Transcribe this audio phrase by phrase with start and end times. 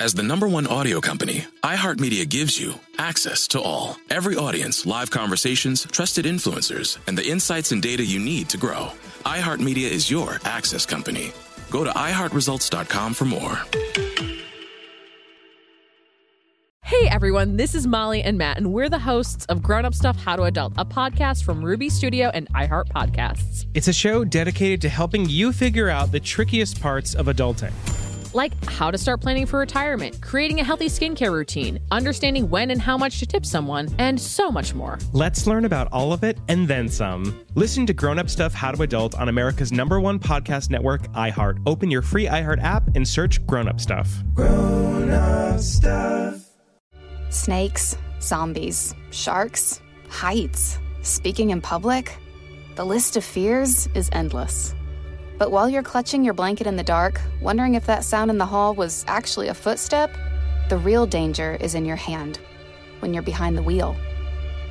[0.00, 3.98] As the number one audio company, iHeartMedia gives you access to all.
[4.08, 8.92] Every audience, live conversations, trusted influencers, and the insights and data you need to grow.
[9.26, 11.32] iHeartMedia is your access company.
[11.70, 13.60] Go to iHeartResults.com for more.
[16.82, 20.16] Hey everyone, this is Molly and Matt, and we're the hosts of Grown Up Stuff
[20.16, 23.66] How to Adult, a podcast from Ruby Studio and iHeart Podcasts.
[23.74, 27.72] It's a show dedicated to helping you figure out the trickiest parts of adulting.
[28.32, 32.80] Like how to start planning for retirement, creating a healthy skincare routine, understanding when and
[32.80, 34.98] how much to tip someone, and so much more.
[35.12, 37.44] Let's learn about all of it and then some.
[37.54, 41.60] Listen to Grown Up Stuff How to Adult on America's number one podcast network, iHeart.
[41.66, 44.22] Open your free iHeart app and search Grown Up Stuff.
[44.34, 46.46] Grown Up Stuff.
[47.30, 52.16] Snakes, zombies, sharks, heights, speaking in public.
[52.76, 54.74] The list of fears is endless.
[55.40, 58.44] But while you're clutching your blanket in the dark, wondering if that sound in the
[58.44, 60.14] hall was actually a footstep,
[60.68, 62.38] the real danger is in your hand
[62.98, 63.96] when you're behind the wheel.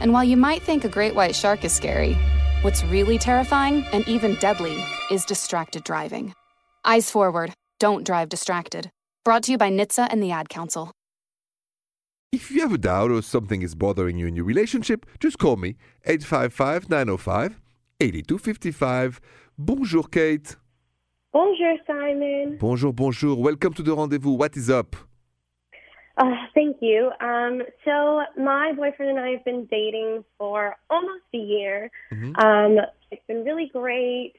[0.00, 2.14] And while you might think a great white shark is scary,
[2.62, 6.34] what's really terrifying and even deadly is distracted driving.
[6.84, 8.90] Eyes forward, don't drive distracted.
[9.24, 10.90] Brought to you by NHTSA and the Ad Council.
[12.32, 15.54] If you have a doubt or something is bothering you in your relationship, just call
[15.54, 17.60] me 855 905
[18.00, 19.20] 8255.
[19.58, 20.56] Bonjour, Kate.
[21.32, 22.56] Bonjour, Simon.
[22.58, 23.38] Bonjour, bonjour.
[23.38, 24.32] Welcome to the rendezvous.
[24.32, 24.96] What is up?
[26.16, 27.10] Uh, thank you.
[27.20, 31.90] Um, so, my boyfriend and I have been dating for almost a year.
[32.12, 32.36] Mm-hmm.
[32.36, 34.34] Um, it's been really great,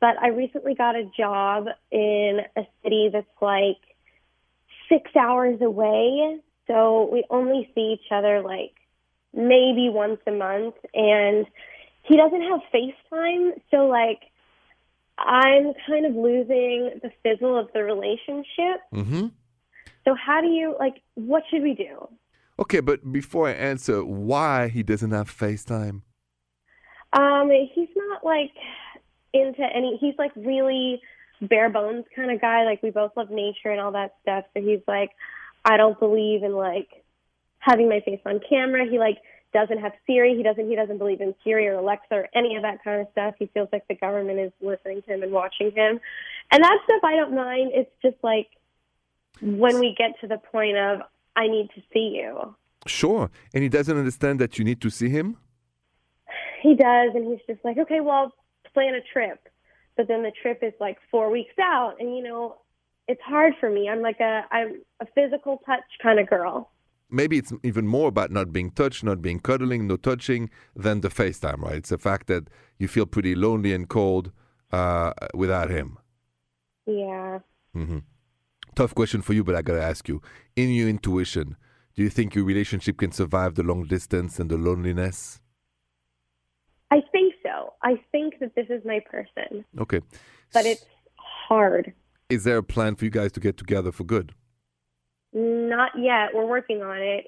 [0.00, 3.78] but I recently got a job in a city that's like
[4.88, 8.74] six hours away so we only see each other like
[9.32, 11.46] maybe once a month and
[12.02, 14.20] he doesn't have FaceTime, so like
[15.20, 18.80] I'm kind of losing the fizzle of the relationship.
[18.94, 19.26] Mm-hmm.
[20.04, 22.08] So how do you like what should we do?
[22.58, 26.02] Okay, but before I answer, why he doesn't have FaceTime?
[27.12, 28.52] Um, he's not like
[29.32, 31.00] into any he's like really
[31.42, 32.64] bare bones kind of guy.
[32.64, 34.44] Like we both love nature and all that stuff.
[34.54, 35.10] So he's like,
[35.64, 36.88] I don't believe in like
[37.58, 38.86] having my face on camera.
[38.90, 39.18] He like
[39.52, 40.36] doesn't have Siri.
[40.36, 43.08] He doesn't he doesn't believe in Siri or Alexa or any of that kind of
[43.12, 43.34] stuff.
[43.38, 46.00] He feels like the government is listening to him and watching him.
[46.52, 47.72] And that stuff I don't mind.
[47.74, 48.48] It's just like
[49.40, 51.00] when we get to the point of
[51.36, 52.54] I need to see you.
[52.86, 53.30] Sure.
[53.54, 55.36] And he doesn't understand that you need to see him?
[56.62, 58.32] He does and he's just like, "Okay, well,
[58.74, 59.48] plan a trip."
[59.96, 62.58] But then the trip is like 4 weeks out and you know,
[63.08, 63.88] it's hard for me.
[63.88, 66.70] I'm like a I'm a physical touch kind of girl.
[67.10, 71.08] Maybe it's even more about not being touched, not being cuddling, no touching than the
[71.08, 71.76] FaceTime, right?
[71.76, 72.48] It's the fact that
[72.78, 74.32] you feel pretty lonely and cold
[74.72, 75.98] uh, without him.
[76.86, 77.40] Yeah.
[77.76, 77.98] Mm-hmm.
[78.74, 80.22] Tough question for you, but I gotta ask you:
[80.56, 81.56] in your intuition,
[81.94, 85.40] do you think your relationship can survive the long distance and the loneliness?
[86.90, 87.74] I think so.
[87.82, 89.64] I think that this is my person.
[89.78, 90.00] Okay.
[90.52, 90.84] But it's
[91.16, 91.92] hard.
[92.28, 94.34] Is there a plan for you guys to get together for good?
[95.32, 96.30] Not yet.
[96.34, 97.26] We're working on it.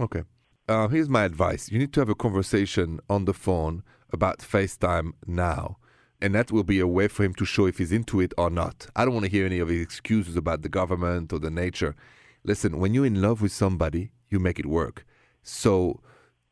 [0.00, 0.22] Okay.
[0.68, 5.12] Uh, here's my advice you need to have a conversation on the phone about FaceTime
[5.26, 5.78] now.
[6.20, 8.48] And that will be a way for him to show if he's into it or
[8.48, 8.88] not.
[8.96, 11.94] I don't want to hear any of his excuses about the government or the nature.
[12.42, 15.04] Listen, when you're in love with somebody, you make it work.
[15.42, 16.00] So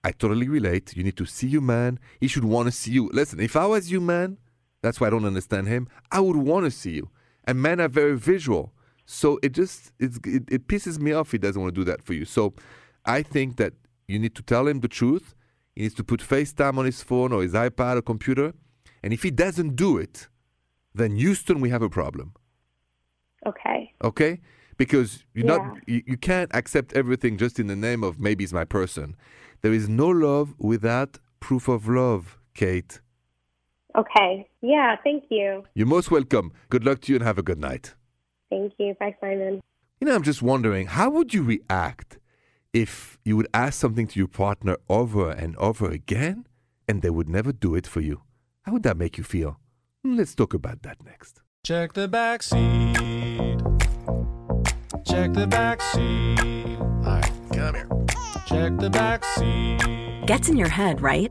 [0.04, 0.94] I totally relate.
[0.94, 1.98] You need to see you, man.
[2.20, 3.08] He should want to see you.
[3.12, 4.36] Listen, if I was you, man,
[4.82, 5.88] that's why I don't understand him.
[6.12, 7.08] I would want to see you
[7.44, 8.72] and men are very visual.
[9.06, 11.32] So it just it, it pisses me off.
[11.32, 12.24] He doesn't want to do that for you.
[12.24, 12.54] So
[13.04, 13.74] I think that
[14.08, 15.34] you need to tell him the truth.
[15.74, 18.54] He needs to put FaceTime on his phone or his iPad or computer.
[19.02, 20.28] And if he doesn't do it,
[20.94, 22.32] then Houston, we have a problem.
[23.46, 23.92] Okay.
[24.02, 24.40] Okay?
[24.76, 25.56] Because you yeah.
[25.56, 29.16] not you, you can't accept everything just in the name of maybe it's my person.
[29.62, 33.00] There is no love without proof of love, Kate.
[33.96, 34.48] Okay.
[34.60, 35.64] Yeah, thank you.
[35.74, 36.52] You're most welcome.
[36.68, 37.94] Good luck to you and have a good night.
[38.50, 38.94] Thank you.
[39.00, 39.62] Bye, Simon.
[40.00, 42.18] You know, I'm just wondering, how would you react
[42.72, 46.46] if you would ask something to your partner over and over again
[46.88, 48.22] and they would never do it for you?
[48.62, 49.58] How would that make you feel?
[50.02, 51.40] Let's talk about that next.
[51.64, 52.96] Check the back seat.
[55.06, 56.78] Check the back seat.
[56.78, 57.88] All right, come here.
[58.46, 60.26] Check the back seat.
[60.26, 61.30] Gets in your head, right?